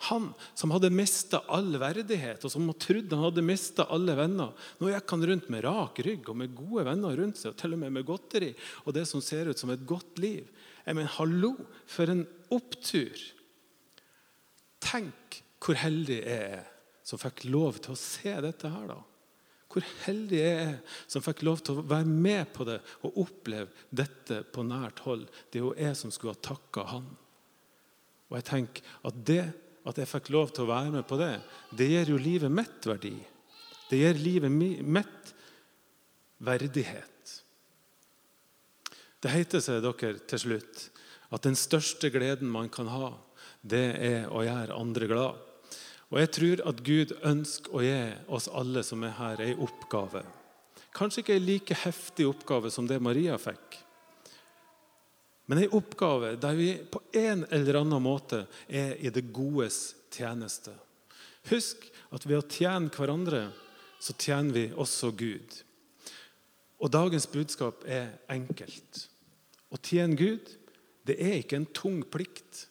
Han 0.07 0.29
som 0.55 0.71
hadde 0.71 0.93
mista 0.95 1.41
all 1.51 1.73
verdighet, 1.81 2.45
og 2.47 2.53
som 2.53 2.69
trodde 2.79 3.17
han 3.17 3.25
hadde 3.27 3.43
mista 3.43 3.89
alle 3.91 4.15
venner. 4.15 4.53
Nå 4.79 4.93
gikk 4.93 5.15
han 5.15 5.27
rundt 5.27 5.49
med 5.51 5.65
rak 5.67 5.99
rygg 6.07 6.31
og 6.31 6.39
med 6.39 6.55
gode 6.55 6.85
venner 6.87 7.19
rundt 7.19 7.41
seg, 7.41 7.51
og 7.51 7.59
til 7.59 7.75
og 7.75 7.83
med 7.83 7.97
med 7.97 8.07
godteri 8.07 8.53
og 8.85 8.95
det 8.95 9.05
som 9.11 9.23
ser 9.25 9.51
ut 9.51 9.59
som 9.59 9.75
et 9.75 9.83
godt 9.89 10.23
liv. 10.23 10.47
Jeg 10.87 10.95
mener, 10.95 11.11
hallo, 11.19 11.53
for 11.91 12.15
en 12.15 12.23
opptur! 12.55 13.27
Tenk 14.79 15.43
hvor 15.59 15.79
heldig 15.83 16.23
jeg 16.23 16.51
er 16.55 16.67
som 17.09 17.21
fikk 17.21 17.49
lov 17.51 17.81
til 17.83 17.95
å 17.95 17.99
se 17.99 18.33
dette 18.45 18.71
her. 18.71 18.91
da. 18.93 18.99
Hvor 19.69 19.85
heldig 20.07 20.39
jeg 20.39 20.59
er 20.63 20.99
som 21.11 21.25
fikk 21.25 21.43
lov 21.45 21.63
til 21.65 21.81
å 21.81 21.87
være 21.89 22.09
med 22.09 22.53
på 22.55 22.65
det 22.69 22.79
og 23.05 23.19
oppleve 23.25 23.89
dette 23.91 24.45
på 24.53 24.65
nært 24.65 25.03
hold. 25.05 25.27
Det 25.51 25.61
er 25.61 25.67
jo 25.67 25.75
jeg 25.77 25.97
som 25.99 26.13
skulle 26.15 26.37
ha 26.37 26.47
takka 26.55 26.87
han. 26.93 27.09
Og 28.29 28.37
jeg 28.39 28.47
tenker 28.49 28.95
at 29.09 29.25
det 29.29 29.43
at 29.87 29.99
jeg 30.01 30.11
fikk 30.11 30.31
lov 30.35 30.53
til 30.53 30.67
å 30.67 30.73
være 30.73 30.93
med 30.99 31.07
på 31.09 31.19
det, 31.21 31.35
det 31.77 31.89
gir 31.91 32.13
jo 32.13 32.21
livet 32.21 32.53
mitt 32.53 32.87
verdi. 32.89 33.15
Det 33.89 34.01
gir 34.01 34.21
livet 34.21 34.53
mitt 34.53 35.33
verdighet. 36.45 37.35
Det 39.19 39.33
heter 39.33 39.63
seg 39.63 39.83
dere 39.83 40.19
til 40.31 40.43
slutt 40.43 40.85
at 41.35 41.45
den 41.45 41.57
største 41.59 42.11
gleden 42.13 42.51
man 42.51 42.71
kan 42.73 42.89
ha, 42.93 43.13
det 43.61 43.87
er 44.01 44.29
å 44.31 44.45
gjøre 44.47 44.77
andre 44.79 45.09
glad. 45.11 45.45
Og 46.09 46.21
jeg 46.23 46.31
tror 46.33 46.63
at 46.71 46.85
Gud 46.87 47.13
ønsker 47.27 47.75
å 47.75 47.83
gi 47.85 47.99
oss 48.33 48.49
alle 48.49 48.85
som 48.87 49.03
er 49.05 49.17
her, 49.19 49.43
ei 49.45 49.57
oppgave. 49.59 50.23
Kanskje 50.97 51.23
ikke 51.23 51.37
ei 51.37 51.45
like 51.45 51.77
heftig 51.83 52.29
oppgave 52.31 52.73
som 52.73 52.89
det 52.89 53.01
Maria 53.05 53.37
fikk. 53.41 53.77
Men 55.49 55.63
ei 55.63 55.71
oppgave 55.73 56.35
der 56.41 56.59
vi 56.59 56.73
på 56.93 57.01
en 57.17 57.47
eller 57.49 57.81
annen 57.81 58.05
måte 58.05 58.43
er 58.69 58.99
i 59.01 59.13
det 59.13 59.31
godes 59.33 59.95
tjeneste. 60.13 60.75
Husk 61.49 61.87
at 62.13 62.27
ved 62.29 62.43
å 62.43 62.45
tjene 62.45 62.93
hverandre, 62.93 63.49
så 63.99 64.15
tjener 64.21 64.55
vi 64.55 64.67
også 64.77 65.11
Gud. 65.17 65.57
Og 66.79 66.93
dagens 66.93 67.27
budskap 67.33 67.83
er 67.89 68.13
enkelt. 68.31 69.07
Å 69.73 69.81
tjene 69.81 70.19
Gud, 70.21 70.53
det 71.09 71.17
er 71.17 71.41
ikke 71.41 71.63
en 71.63 71.71
tung 71.73 72.03
plikt. 72.05 72.67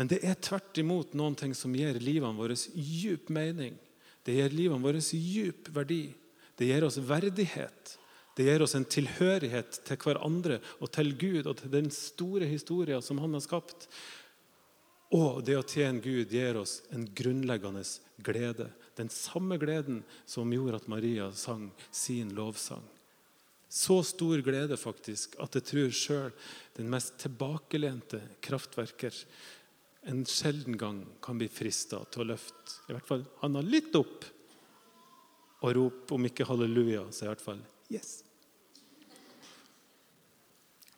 Men 0.00 0.08
det 0.08 0.22
er 0.24 0.40
tvert 0.40 0.80
imot 0.80 1.14
noen 1.18 1.36
ting 1.36 1.52
som 1.58 1.74
gir 1.76 2.00
livene 2.00 2.38
våre 2.38 2.56
djup 2.56 3.28
mening. 3.34 3.76
Det 4.24 4.36
gir 4.38 4.56
livene 4.56 4.82
våre 4.82 5.02
djup 5.02 5.68
verdi. 5.74 6.14
Det 6.58 6.68
gir 6.70 6.86
oss 6.86 6.98
verdighet. 7.02 7.97
Det 8.38 8.44
gir 8.46 8.62
oss 8.62 8.76
en 8.78 8.86
tilhørighet 8.86 9.80
til 9.88 9.98
hverandre 9.98 10.60
og 10.78 10.92
til 10.94 11.08
Gud 11.18 11.48
og 11.50 11.56
til 11.58 11.72
den 11.72 11.88
store 11.90 12.46
historien 12.46 13.02
som 13.02 13.18
han 13.18 13.34
har 13.34 13.42
skapt. 13.42 13.88
Og 15.10 15.40
det 15.42 15.56
å 15.58 15.64
tjene 15.66 15.98
Gud 16.04 16.30
gir 16.30 16.60
oss 16.60 16.76
en 16.94 17.08
grunnleggende 17.18 17.82
glede. 18.22 18.68
Den 18.94 19.10
samme 19.10 19.58
gleden 19.58 20.04
som 20.22 20.54
gjorde 20.54 20.78
at 20.78 20.86
Maria 20.86 21.32
sang 21.34 21.72
sin 21.90 22.30
lovsang. 22.38 22.84
Så 23.68 23.98
stor 24.06 24.38
glede 24.46 24.78
faktisk 24.80 25.34
at 25.42 25.58
jeg 25.58 25.66
tror 25.72 25.90
sjøl 25.92 26.30
den 26.78 26.88
mest 26.94 27.18
tilbakelente 27.20 28.22
kraftverker 28.44 29.18
en 30.08 30.22
sjelden 30.30 30.78
gang 30.78 31.02
kan 31.20 31.42
bli 31.42 31.50
frista 31.50 32.04
til 32.06 32.22
å 32.22 32.30
løfte 32.30 32.78
i 32.86 32.94
hvert 32.94 33.10
fall 33.10 33.26
handa 33.42 33.66
litt 33.66 33.98
opp 33.98 34.30
og 35.58 35.74
rope, 35.74 36.14
om 36.14 36.30
ikke 36.30 36.46
halleluja, 36.46 37.08
så 37.10 37.26
i 37.26 37.30
hvert 37.32 37.42
fall 37.42 37.60
yes. 37.90 38.27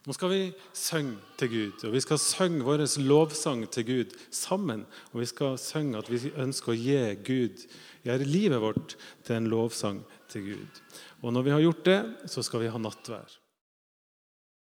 Nå 0.08 0.14
skal 0.16 0.30
vi 0.32 0.44
synge 0.72 1.18
til 1.36 1.50
Gud, 1.52 1.84
og 1.84 1.92
vi 1.92 2.00
skal 2.00 2.20
synge 2.22 2.64
vår 2.64 2.86
lovsang 3.04 3.66
til 3.68 3.84
Gud 3.84 4.14
sammen. 4.32 4.86
Og 5.12 5.20
vi 5.20 5.28
skal 5.28 5.58
synge 5.60 6.00
at 6.00 6.08
vi 6.08 6.32
ønsker 6.40 6.72
å 6.72 6.78
gi 6.78 6.96
Gud, 7.26 7.66
gjøre 8.06 8.28
livet 8.28 8.62
vårt 8.62 8.96
til 9.26 9.36
en 9.36 9.50
lovsang 9.52 10.00
til 10.32 10.46
Gud. 10.52 10.80
Og 11.20 11.36
når 11.36 11.44
vi 11.44 11.54
har 11.54 11.64
gjort 11.66 11.84
det, 11.84 12.00
så 12.32 12.44
skal 12.46 12.64
vi 12.64 12.72
ha 12.72 12.80
nattvær. 12.80 13.39